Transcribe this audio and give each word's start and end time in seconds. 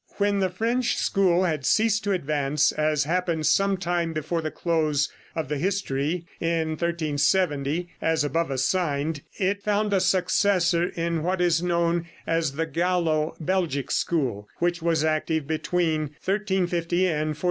When 0.17 0.39
the 0.39 0.49
French 0.49 0.97
school 0.97 1.43
had 1.43 1.63
ceased 1.63 2.03
to 2.05 2.11
advance, 2.11 2.71
as 2.71 3.03
happened 3.03 3.45
some 3.45 3.77
time 3.77 4.13
before 4.13 4.41
the 4.41 4.49
close 4.49 5.11
of 5.35 5.47
the 5.47 5.59
history 5.59 6.25
in 6.39 6.69
1370, 6.69 7.87
as 8.01 8.23
above 8.23 8.49
assigned, 8.49 9.21
it 9.37 9.61
found 9.61 9.93
a 9.93 9.99
successor 10.01 10.85
in 10.95 11.21
what 11.21 11.39
is 11.39 11.61
known 11.61 12.07
as 12.25 12.53
the 12.53 12.65
Gallo 12.65 13.35
Belgic 13.39 13.91
school, 13.91 14.49
which 14.57 14.81
was 14.81 15.03
active 15.03 15.45
between 15.45 16.13
1350 16.25 17.05
and 17.05 17.27
1432. 17.35 17.39